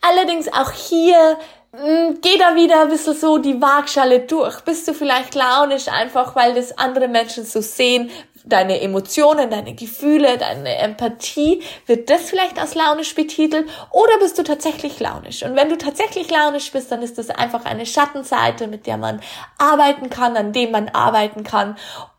allerdings 0.00 0.52
auch 0.52 0.70
hier 0.70 1.38
hm, 1.78 2.20
Geh 2.22 2.38
da 2.38 2.54
wieder 2.54 2.82
ein 2.82 2.88
bisschen 2.88 3.14
so 3.14 3.36
die 3.38 3.60
Waagschale 3.60 4.20
durch. 4.20 4.60
Bist 4.60 4.88
du 4.88 4.94
vielleicht 4.94 5.34
launisch 5.34 5.88
einfach, 5.88 6.34
weil 6.34 6.54
das 6.54 6.78
andere 6.78 7.06
Menschen 7.06 7.44
so 7.44 7.60
sehen, 7.60 8.10
deine 8.46 8.80
Emotionen, 8.80 9.50
deine 9.50 9.74
Gefühle, 9.74 10.38
deine 10.38 10.76
Empathie, 10.76 11.62
wird 11.86 12.08
das 12.08 12.30
vielleicht 12.30 12.58
als 12.58 12.74
launisch 12.74 13.14
betitelt 13.14 13.68
oder 13.90 14.18
bist 14.20 14.38
du 14.38 14.44
tatsächlich 14.44 15.00
launisch? 15.00 15.42
Und 15.42 15.56
wenn 15.56 15.68
du 15.68 15.76
tatsächlich 15.76 16.30
launisch 16.30 16.70
bist, 16.70 16.90
dann 16.92 17.02
ist 17.02 17.18
das 17.18 17.28
einfach 17.28 17.64
eine 17.64 17.84
Schattenseite, 17.84 18.68
mit 18.68 18.86
der 18.86 18.96
man 18.96 19.20
arbeiten 19.58 20.08
kann, 20.08 20.36
an 20.36 20.52
dem 20.52 20.70
man 20.70 20.88
arbeiten 20.88 21.42
kann 21.42 21.76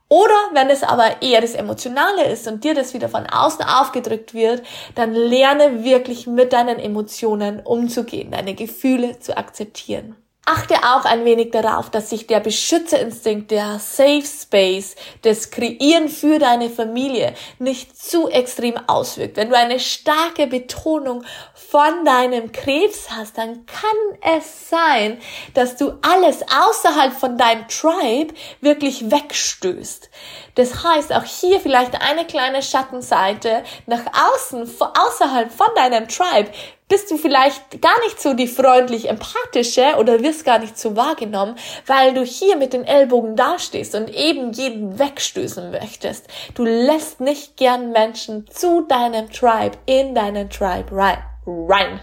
oder 0.10 0.36
wenn 0.54 0.70
es 0.70 0.84
aber 0.84 1.22
eher 1.22 1.42
das 1.42 1.54
Emotionale 1.54 2.26
ist 2.26 2.48
und 2.48 2.64
dir 2.64 2.74
das 2.74 2.94
wieder 2.94 3.10
von 3.10 3.26
außen 3.26 3.66
aufgedrückt 3.66 4.34
wird, 4.34 4.64
dann 4.96 5.14
lerne 5.14 5.84
wirklich 5.84 6.28
mit 6.28 6.54
deinen 6.54 6.80
Emotionen 6.80 7.60
umzugehen, 7.60 8.32
deine 8.32 8.54
Gefühle 8.54 9.20
zu 9.20 9.38
akzeptieren. 9.38 10.16
Achte 10.50 10.76
auch 10.76 11.04
ein 11.04 11.26
wenig 11.26 11.52
darauf, 11.52 11.90
dass 11.90 12.10
sich 12.10 12.26
der 12.26 12.40
Beschützerinstinkt, 12.40 13.52
der 13.52 13.80
Safe 13.80 14.24
Space, 14.24 14.96
das 15.24 15.52
Kreieren 15.52 16.08
für 16.08 16.40
deine 16.40 16.70
Familie 16.70 17.34
nicht 17.60 18.02
zu 18.02 18.30
extrem 18.30 18.78
auswirkt. 18.88 19.36
Wenn 19.36 19.50
du 19.50 19.58
eine 19.58 19.82
starke 19.82 20.48
Betonung 20.48 21.26
von 21.54 22.06
deinem 22.06 22.54
Krebs 22.54 23.10
hast, 23.10 23.38
dann 23.38 23.66
kann 23.66 24.38
es 24.38 24.70
sein, 24.70 25.20
dass 25.54 25.76
du 25.76 26.00
alles 26.02 26.42
außerhalb 26.44 27.12
von 27.12 27.38
deinem 27.38 27.68
Tribe 27.68 28.34
wirklich 28.62 29.12
wegstößt. 29.12 30.10
Das 30.56 30.82
heißt, 30.82 31.14
auch 31.14 31.26
hier 31.26 31.60
vielleicht 31.60 32.02
eine 32.02 32.26
kleine 32.26 32.64
Schattenseite 32.64 33.64
nach 33.86 34.06
außen, 34.34 34.62
außerhalb 34.80 35.52
von 35.52 35.68
deinem 35.76 36.08
Tribe, 36.08 36.52
bist 36.90 37.12
du 37.12 37.18
vielleicht 37.18 37.82
gar 37.82 38.00
nicht 38.06 38.22
so 38.22 38.34
die 38.34 38.48
freundlich 38.48 39.10
empathische 39.10 39.96
oder 39.98 40.22
wirst 40.22 40.46
gar 40.46 40.60
nicht 40.60 40.78
so 40.78 40.96
wahrgenommen, 40.96 41.56
weil 41.86 42.14
du 42.14 42.24
hier 42.24 42.56
mit 42.56 42.74
den 42.74 42.86
Ellbogen 42.86 43.36
dastehst 43.36 43.94
und 43.96 44.10
eben 44.10 44.54
jeden 44.54 44.98
wegstößen 44.98 45.72
möchtest. 45.72 46.28
Du 46.54 46.64
lässt 46.64 47.20
nicht 47.20 47.58
gern 47.58 47.92
Menschen 47.92 48.48
zu 48.50 48.86
deinem 48.88 49.32
Tribe, 49.32 49.78
in 49.86 50.16
deinen 50.16 50.50
Tribe 50.50 50.96
rein. 50.96 51.24
rein. 51.46 52.00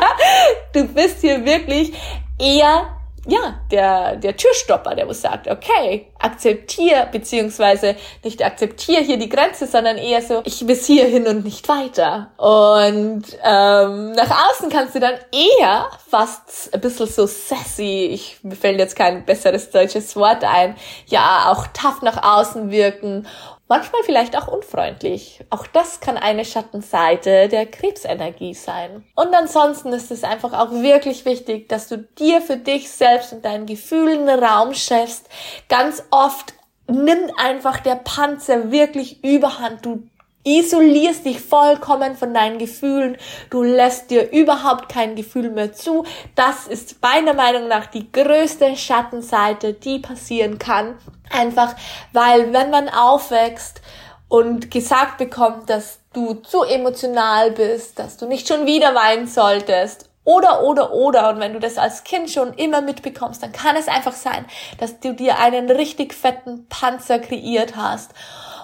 du 0.72 0.84
bist 0.88 1.20
hier 1.20 1.44
wirklich 1.44 1.92
eher 2.38 2.95
ja, 3.26 3.60
der, 3.70 4.16
der 4.16 4.36
Türstopper, 4.36 4.94
der 4.94 5.06
muss 5.06 5.20
sagt, 5.20 5.48
okay, 5.48 6.06
akzeptier, 6.18 7.08
beziehungsweise 7.10 7.96
nicht 8.22 8.44
akzeptier 8.44 9.00
hier 9.00 9.18
die 9.18 9.28
Grenze, 9.28 9.66
sondern 9.66 9.98
eher 9.98 10.22
so, 10.22 10.42
ich 10.44 10.64
bis 10.66 10.86
hierhin 10.86 11.26
und 11.26 11.44
nicht 11.44 11.68
weiter. 11.68 12.30
Und 12.36 13.24
ähm, 13.42 14.12
nach 14.12 14.50
außen 14.50 14.70
kannst 14.70 14.94
du 14.94 15.00
dann 15.00 15.14
eher 15.32 15.88
fast 16.08 16.72
ein 16.72 16.80
bisschen 16.80 17.06
so 17.06 17.26
sassy, 17.26 18.10
ich 18.12 18.38
mir 18.42 18.56
fällt 18.56 18.78
jetzt 18.78 18.96
kein 18.96 19.24
besseres 19.24 19.70
deutsches 19.70 20.14
Wort 20.14 20.44
ein, 20.44 20.76
ja, 21.06 21.52
auch 21.52 21.66
tough 21.68 22.02
nach 22.02 22.22
außen 22.22 22.70
wirken 22.70 23.26
Manchmal 23.68 24.02
vielleicht 24.04 24.38
auch 24.38 24.46
unfreundlich. 24.46 25.44
Auch 25.50 25.66
das 25.66 25.98
kann 25.98 26.16
eine 26.16 26.44
Schattenseite 26.44 27.48
der 27.48 27.66
Krebsenergie 27.66 28.54
sein. 28.54 29.04
Und 29.16 29.34
ansonsten 29.34 29.92
ist 29.92 30.12
es 30.12 30.22
einfach 30.22 30.52
auch 30.52 30.70
wirklich 30.70 31.24
wichtig, 31.24 31.68
dass 31.68 31.88
du 31.88 31.98
dir 31.98 32.40
für 32.40 32.56
dich 32.56 32.90
selbst 32.90 33.32
und 33.32 33.44
deinen 33.44 33.66
Gefühlen 33.66 34.28
Raum 34.28 34.72
schaffst. 34.72 35.28
Ganz 35.68 36.04
oft 36.10 36.54
nimmt 36.88 37.32
einfach 37.38 37.80
der 37.80 37.96
Panzer 37.96 38.70
wirklich 38.70 39.24
überhand. 39.24 39.84
Du 39.84 40.04
isolierst 40.46 41.26
dich 41.26 41.40
vollkommen 41.40 42.14
von 42.16 42.32
deinen 42.32 42.58
Gefühlen, 42.58 43.18
du 43.50 43.64
lässt 43.64 44.10
dir 44.10 44.30
überhaupt 44.30 44.88
kein 44.88 45.16
Gefühl 45.16 45.50
mehr 45.50 45.72
zu. 45.72 46.04
Das 46.36 46.68
ist 46.68 47.02
meiner 47.02 47.34
Meinung 47.34 47.66
nach 47.68 47.86
die 47.86 48.10
größte 48.10 48.76
Schattenseite, 48.76 49.74
die 49.74 49.98
passieren 49.98 50.58
kann. 50.58 50.96
Einfach, 51.30 51.74
weil 52.12 52.52
wenn 52.52 52.70
man 52.70 52.88
aufwächst 52.88 53.82
und 54.28 54.70
gesagt 54.70 55.18
bekommt, 55.18 55.68
dass 55.68 55.98
du 56.12 56.34
zu 56.34 56.62
emotional 56.62 57.50
bist, 57.50 57.98
dass 57.98 58.16
du 58.16 58.26
nicht 58.26 58.46
schon 58.46 58.66
wieder 58.66 58.94
weinen 58.94 59.26
solltest 59.26 60.08
oder, 60.24 60.62
oder, 60.62 60.92
oder. 60.92 61.30
Und 61.30 61.40
wenn 61.40 61.54
du 61.54 61.60
das 61.60 61.76
als 61.76 62.04
Kind 62.04 62.30
schon 62.30 62.52
immer 62.54 62.82
mitbekommst, 62.82 63.42
dann 63.42 63.52
kann 63.52 63.74
es 63.74 63.88
einfach 63.88 64.14
sein, 64.14 64.46
dass 64.78 65.00
du 65.00 65.12
dir 65.12 65.38
einen 65.38 65.68
richtig 65.70 66.14
fetten 66.14 66.68
Panzer 66.68 67.18
kreiert 67.18 67.74
hast 67.74 68.12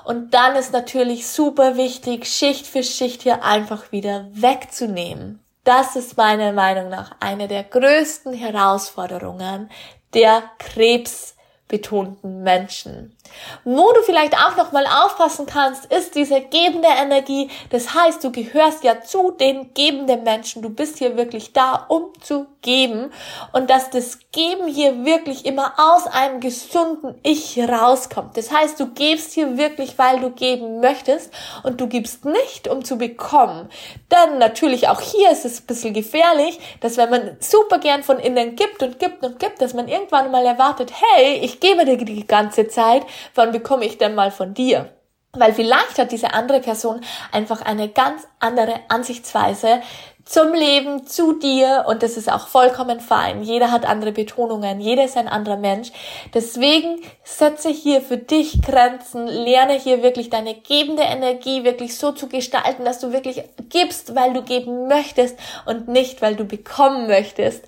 und 0.04 0.35
dann 0.35 0.56
ist 0.56 0.73
natürlich 0.73 1.26
super 1.26 1.76
wichtig, 1.76 2.26
Schicht 2.26 2.66
für 2.66 2.82
Schicht 2.82 3.23
hier 3.23 3.44
einfach 3.44 3.92
wieder 3.92 4.28
wegzunehmen. 4.32 5.40
Das 5.64 5.94
ist 5.94 6.16
meiner 6.16 6.52
Meinung 6.52 6.88
nach 6.88 7.16
eine 7.21 7.47
der 7.47 7.62
größten 7.62 8.32
Herausforderungen 8.32 9.71
der 10.12 10.42
Krebs 10.59 11.37
betonten 11.68 12.42
Menschen. 12.42 13.16
Wo 13.64 13.93
du 13.93 14.02
vielleicht 14.02 14.35
auch 14.37 14.57
noch 14.57 14.73
mal 14.73 14.87
aufpassen 14.87 15.47
kannst, 15.47 15.87
ist 15.87 16.14
diese 16.14 16.41
gebende 16.41 16.88
Energie. 16.88 17.50
Das 17.71 17.95
heißt, 17.95 18.23
du 18.25 18.33
gehörst 18.33 18.85
ja 18.85 19.00
zu 19.00 19.31
den 19.31 19.73
gebenden 19.75 20.23
Menschen. 20.23 20.62
Du 20.62 20.71
bist 20.71 20.99
hier 20.99 21.17
wirklich 21.17 21.52
da, 21.52 21.87
um 21.88 22.12
zu 22.21 22.47
geben 22.62 23.12
und 23.52 23.71
dass 23.71 23.91
das 23.91 24.19
Geben 24.31 24.67
hier 24.67 25.05
wirklich 25.05 25.45
immer 25.45 25.75
aus 25.76 26.07
einem 26.07 26.41
gesunden 26.41 27.14
Ich 27.23 27.59
rauskommt. 27.59 28.37
Das 28.37 28.50
heißt, 28.50 28.81
du 28.81 28.87
gibst 28.87 29.33
hier 29.33 29.59
wirklich, 29.59 29.99
weil 29.99 30.21
du 30.21 30.31
geben 30.31 30.81
möchtest 30.81 31.33
und 31.64 31.81
du 31.81 31.87
gibst 31.87 32.25
nicht, 32.25 32.69
um 32.69 32.85
zu 32.85 32.97
bekommen. 32.97 33.69
Denn 34.11 34.38
natürlich 34.38 34.88
auch 34.88 35.00
hier 35.00 35.31
ist 35.31 35.45
es 35.45 35.61
ein 35.61 35.67
bisschen 35.67 35.93
gefährlich, 35.93 36.59
dass 36.81 36.97
wenn 36.97 37.11
man 37.11 37.37
super 37.41 37.79
gern 37.79 38.02
von 38.02 38.19
innen 38.19 38.57
gibt 38.57 38.83
und 38.83 38.99
gibt 38.99 39.23
und 39.23 39.38
gibt, 39.38 39.61
dass 39.61 39.75
man 39.75 39.88
irgendwann 39.88 40.31
mal 40.31 40.47
erwartet, 40.47 40.93
hey, 40.95 41.41
ich 41.43 41.61
gebe 41.61 41.85
dir 41.85 41.99
die 41.99 42.26
ganze 42.26 42.69
Zeit, 42.69 43.05
wann 43.35 43.52
bekomme 43.52 43.85
ich 43.85 43.99
denn 43.99 44.14
mal 44.14 44.31
von 44.31 44.55
dir? 44.55 44.91
Weil 45.35 45.55
vielleicht 45.55 45.99
hat 45.99 46.12
diese 46.12 46.35
andere 46.35 46.61
Person 46.61 47.00
einfach 47.31 47.62
eine 47.62 47.88
ganz 47.88 48.29
andere 48.38 48.81
Ansichtsweise 48.88 49.81
zum 50.25 50.52
Leben, 50.52 51.07
zu 51.07 51.33
dir 51.38 51.85
und 51.88 52.02
das 52.02 52.17
ist 52.17 52.31
auch 52.31 52.47
vollkommen 52.49 53.00
fein. 53.00 53.43
Jeder 53.43 53.71
hat 53.71 53.87
andere 53.87 54.12
Betonungen, 54.12 54.81
jeder 54.81 55.05
ist 55.05 55.17
ein 55.17 55.29
anderer 55.29 55.57
Mensch. 55.57 55.91
Deswegen 56.33 57.00
setze 57.25 57.71
hier 57.71 58.00
für 58.00 58.19
dich 58.19 58.62
Grenzen, 58.62 59.26
lerne 59.26 59.75
hier 59.75 60.02
wirklich 60.02 60.31
deine 60.31 60.55
gebende 60.55 61.02
Energie 61.02 61.64
wirklich 61.64 61.97
so 61.99 62.12
zu 62.12 62.29
gestalten, 62.29 62.85
dass 62.85 63.00
du 63.00 63.12
wirklich 63.12 63.43
gibst, 63.69 64.14
weil 64.14 64.33
du 64.33 64.43
geben 64.43 64.87
möchtest 64.87 65.38
und 65.67 65.88
nicht, 65.88 66.23
weil 66.23 66.37
du 66.37 66.45
bekommen 66.45 67.09
möchtest. 67.09 67.64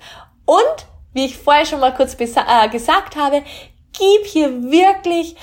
Und, 0.46 0.86
wie 1.12 1.26
ich 1.26 1.36
vorher 1.36 1.66
schon 1.66 1.80
mal 1.80 1.94
kurz 1.94 2.14
äh, 2.14 2.68
gesagt 2.68 3.16
habe, 3.16 3.42
gib 3.98 4.26
hier 4.26 4.62
wirklich 4.70 5.36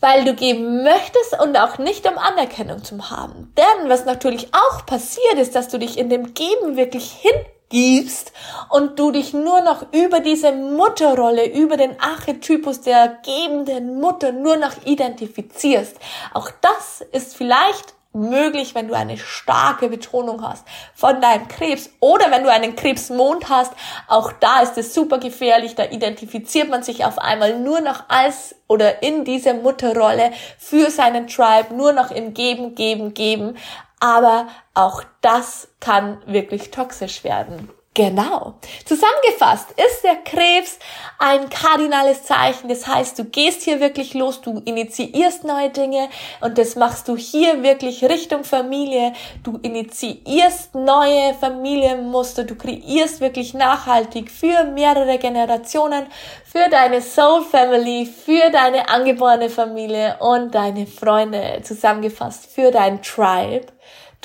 weil 0.00 0.24
du 0.24 0.34
geben 0.34 0.84
möchtest 0.84 1.40
und 1.42 1.56
auch 1.58 1.78
nicht 1.78 2.06
um 2.06 2.18
Anerkennung 2.18 2.84
zu 2.84 3.10
haben. 3.10 3.52
Denn 3.56 3.88
was 3.88 4.04
natürlich 4.04 4.48
auch 4.52 4.86
passiert 4.86 5.34
ist, 5.34 5.54
dass 5.54 5.68
du 5.68 5.78
dich 5.78 5.98
in 5.98 6.08
dem 6.08 6.32
Geben 6.32 6.76
wirklich 6.76 7.10
hingibst 7.10 8.32
und 8.70 8.98
du 8.98 9.10
dich 9.10 9.32
nur 9.32 9.62
noch 9.62 9.92
über 9.92 10.20
diese 10.20 10.52
Mutterrolle, 10.52 11.52
über 11.52 11.76
den 11.76 11.98
Archetypus 12.00 12.82
der 12.82 13.18
gebenden 13.24 13.98
Mutter 14.00 14.32
nur 14.32 14.56
noch 14.56 14.72
identifizierst. 14.84 15.96
Auch 16.34 16.50
das 16.60 17.04
ist 17.12 17.34
vielleicht 17.34 17.95
möglich, 18.16 18.74
wenn 18.74 18.88
du 18.88 18.94
eine 18.94 19.18
starke 19.18 19.88
Betonung 19.88 20.42
hast 20.42 20.66
von 20.94 21.20
deinem 21.20 21.46
Krebs 21.48 21.90
oder 22.00 22.30
wenn 22.30 22.42
du 22.42 22.50
einen 22.50 22.74
Krebsmond 22.74 23.48
hast. 23.48 23.72
Auch 24.08 24.32
da 24.32 24.60
ist 24.60 24.76
es 24.78 24.94
super 24.94 25.18
gefährlich. 25.18 25.74
Da 25.74 25.84
identifiziert 25.84 26.68
man 26.68 26.82
sich 26.82 27.04
auf 27.04 27.18
einmal 27.18 27.58
nur 27.60 27.80
noch 27.80 28.04
als 28.08 28.56
oder 28.66 29.02
in 29.02 29.24
dieser 29.24 29.54
Mutterrolle 29.54 30.32
für 30.58 30.90
seinen 30.90 31.28
Tribe, 31.28 31.74
nur 31.74 31.92
noch 31.92 32.10
im 32.10 32.34
Geben, 32.34 32.74
Geben, 32.74 33.14
Geben. 33.14 33.56
Aber 34.00 34.48
auch 34.74 35.02
das 35.20 35.68
kann 35.80 36.20
wirklich 36.26 36.70
toxisch 36.70 37.22
werden. 37.24 37.70
Genau. 37.96 38.56
Zusammengefasst 38.84 39.70
ist 39.70 40.04
der 40.04 40.16
Krebs 40.16 40.78
ein 41.18 41.48
kardinales 41.48 42.24
Zeichen. 42.24 42.68
Das 42.68 42.86
heißt, 42.86 43.18
du 43.18 43.24
gehst 43.24 43.62
hier 43.62 43.80
wirklich 43.80 44.12
los, 44.12 44.42
du 44.42 44.60
initiierst 44.66 45.44
neue 45.44 45.70
Dinge 45.70 46.10
und 46.42 46.58
das 46.58 46.76
machst 46.76 47.08
du 47.08 47.16
hier 47.16 47.62
wirklich 47.62 48.04
Richtung 48.04 48.44
Familie. 48.44 49.14
Du 49.42 49.58
initiierst 49.62 50.74
neue 50.74 51.32
Familienmuster, 51.40 52.44
du 52.44 52.54
kreierst 52.54 53.22
wirklich 53.22 53.54
nachhaltig 53.54 54.30
für 54.30 54.64
mehrere 54.64 55.16
Generationen, 55.16 56.04
für 56.44 56.68
deine 56.70 57.00
Soul 57.00 57.46
Family, 57.50 58.04
für 58.04 58.50
deine 58.50 58.90
angeborene 58.90 59.48
Familie 59.48 60.16
und 60.20 60.54
deine 60.54 60.86
Freunde 60.86 61.62
zusammengefasst, 61.62 62.44
für 62.54 62.70
dein 62.70 63.00
Tribe. 63.00 63.68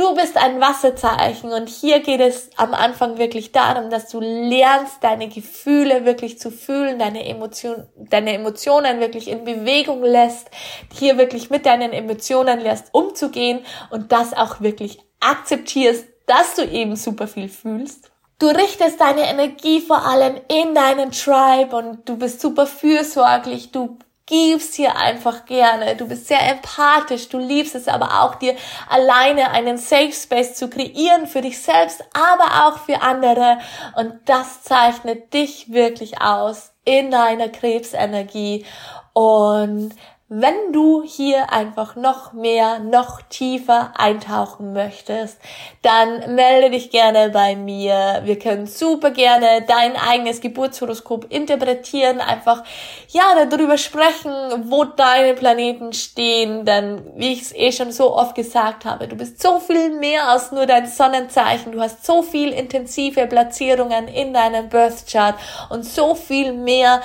Du 0.01 0.15
bist 0.15 0.35
ein 0.35 0.59
Wasserzeichen 0.59 1.53
und 1.53 1.69
hier 1.69 1.99
geht 1.99 2.21
es 2.21 2.49
am 2.57 2.73
Anfang 2.73 3.19
wirklich 3.19 3.51
darum, 3.51 3.91
dass 3.91 4.09
du 4.09 4.19
lernst, 4.19 4.95
deine 5.01 5.27
Gefühle 5.27 6.05
wirklich 6.05 6.39
zu 6.39 6.49
fühlen, 6.49 6.97
deine 6.97 7.23
Emotionen, 7.23 7.87
deine 7.95 8.33
Emotionen 8.33 8.99
wirklich 8.99 9.27
in 9.27 9.43
Bewegung 9.43 10.01
lässt, 10.01 10.49
hier 10.91 11.19
wirklich 11.19 11.51
mit 11.51 11.67
deinen 11.67 11.93
Emotionen 11.93 12.61
lernst 12.61 12.87
umzugehen 12.93 13.59
und 13.91 14.11
das 14.11 14.33
auch 14.33 14.59
wirklich 14.59 14.97
akzeptierst, 15.19 16.07
dass 16.25 16.55
du 16.55 16.63
eben 16.63 16.95
super 16.95 17.27
viel 17.27 17.47
fühlst. 17.47 18.09
Du 18.39 18.47
richtest 18.47 18.99
deine 18.99 19.29
Energie 19.29 19.81
vor 19.81 20.03
allem 20.03 20.41
in 20.47 20.73
deinen 20.73 21.11
Tribe 21.11 21.75
und 21.75 22.09
du 22.09 22.17
bist 22.17 22.41
super 22.41 22.65
fürsorglich, 22.65 23.71
du 23.71 23.99
gibst 24.31 24.75
hier 24.75 24.95
einfach 24.95 25.45
gerne. 25.45 25.97
Du 25.97 26.07
bist 26.07 26.29
sehr 26.29 26.41
empathisch. 26.49 27.27
Du 27.27 27.37
liebst 27.37 27.75
es 27.75 27.89
aber 27.89 28.23
auch 28.23 28.35
dir 28.35 28.55
alleine 28.87 29.51
einen 29.51 29.77
Safe 29.77 30.13
Space 30.13 30.55
zu 30.55 30.69
kreieren 30.69 31.27
für 31.27 31.41
dich 31.41 31.61
selbst, 31.61 32.01
aber 32.13 32.65
auch 32.65 32.77
für 32.79 33.01
andere. 33.01 33.57
Und 33.97 34.13
das 34.25 34.63
zeichnet 34.63 35.33
dich 35.33 35.73
wirklich 35.73 36.21
aus 36.21 36.71
in 36.85 37.11
deiner 37.11 37.49
Krebsenergie. 37.49 38.65
Und 39.11 39.93
wenn 40.33 40.71
du 40.71 41.03
hier 41.03 41.51
einfach 41.51 41.97
noch 41.97 42.31
mehr, 42.31 42.79
noch 42.79 43.21
tiefer 43.23 43.91
eintauchen 43.97 44.71
möchtest, 44.71 45.37
dann 45.81 46.35
melde 46.35 46.69
dich 46.69 46.89
gerne 46.89 47.31
bei 47.31 47.57
mir. 47.57 48.21
Wir 48.23 48.39
können 48.39 48.65
super 48.65 49.11
gerne 49.11 49.65
dein 49.67 49.97
eigenes 49.97 50.39
Geburtshoroskop 50.39 51.25
interpretieren, 51.27 52.21
einfach 52.21 52.63
ja 53.09 53.45
darüber 53.45 53.77
sprechen, 53.77 54.31
wo 54.69 54.85
deine 54.85 55.33
Planeten 55.33 55.91
stehen, 55.91 56.63
denn 56.63 57.01
wie 57.17 57.33
ich 57.33 57.41
es 57.41 57.53
eh 57.53 57.73
schon 57.73 57.91
so 57.91 58.15
oft 58.15 58.33
gesagt 58.33 58.85
habe, 58.85 59.09
du 59.09 59.17
bist 59.17 59.41
so 59.41 59.59
viel 59.59 59.89
mehr 59.99 60.29
als 60.29 60.53
nur 60.53 60.65
dein 60.65 60.87
Sonnenzeichen, 60.87 61.73
du 61.73 61.81
hast 61.81 62.05
so 62.05 62.21
viel 62.23 62.53
intensive 62.53 63.27
Platzierungen 63.27 64.07
in 64.07 64.33
deinem 64.33 64.69
Birth 64.69 65.11
Chart 65.11 65.35
und 65.69 65.83
so 65.83 66.15
viel 66.15 66.53
mehr 66.53 67.01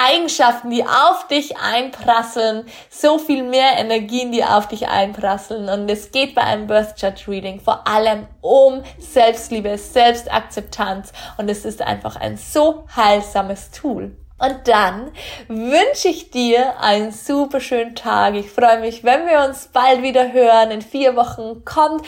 Eigenschaften, 0.00 0.70
die 0.70 0.84
auf 0.84 1.26
dich 1.28 1.58
einprasseln, 1.58 2.64
so 2.88 3.18
viel 3.18 3.42
mehr 3.42 3.78
Energien, 3.78 4.32
die 4.32 4.44
auf 4.44 4.68
dich 4.68 4.88
einprasseln. 4.88 5.68
Und 5.68 5.90
es 5.90 6.10
geht 6.10 6.34
bei 6.34 6.42
einem 6.42 6.66
Birth 6.66 6.98
Chart 6.98 7.28
Reading 7.28 7.60
vor 7.60 7.86
allem 7.86 8.26
um 8.40 8.82
Selbstliebe, 8.98 9.76
Selbstakzeptanz. 9.76 11.12
Und 11.36 11.48
es 11.50 11.64
ist 11.64 11.82
einfach 11.82 12.16
ein 12.16 12.36
so 12.36 12.84
heilsames 12.96 13.70
Tool. 13.70 14.16
Und 14.38 14.68
dann 14.68 15.10
wünsche 15.48 16.08
ich 16.08 16.30
dir 16.30 16.80
einen 16.80 17.12
super 17.12 17.60
schönen 17.60 17.94
Tag. 17.94 18.34
Ich 18.34 18.50
freue 18.50 18.80
mich, 18.80 19.04
wenn 19.04 19.26
wir 19.26 19.44
uns 19.46 19.66
bald 19.66 20.02
wieder 20.02 20.32
hören. 20.32 20.70
In 20.70 20.80
vier 20.80 21.14
Wochen 21.14 21.62
kommt 21.66 22.06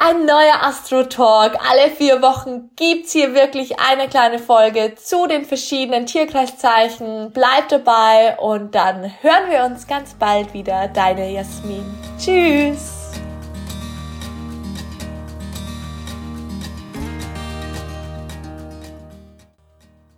ein 0.00 0.24
neuer 0.24 0.62
Astro 0.62 1.04
Talk. 1.04 1.58
Alle 1.70 1.90
vier 1.90 2.22
Wochen 2.22 2.70
gibt's 2.74 3.12
hier 3.12 3.34
wirklich 3.34 3.78
eine 3.78 4.08
kleine 4.08 4.38
Folge 4.38 4.94
zu 4.94 5.26
den 5.26 5.44
verschiedenen 5.44 6.06
Tierkreiszeichen. 6.06 7.30
Bleib 7.32 7.68
dabei 7.68 8.38
und 8.38 8.74
dann 8.74 9.12
hören 9.20 9.50
wir 9.50 9.64
uns 9.64 9.86
ganz 9.86 10.14
bald 10.14 10.54
wieder. 10.54 10.88
Deine 10.88 11.30
Jasmin. 11.30 11.84
Tschüss. 12.18 12.99